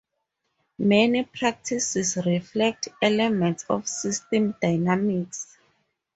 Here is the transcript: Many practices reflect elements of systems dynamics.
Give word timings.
Many 0.79 1.25
practices 1.25 2.17
reflect 2.25 2.87
elements 3.03 3.65
of 3.69 3.87
systems 3.87 4.55
dynamics. 4.59 5.59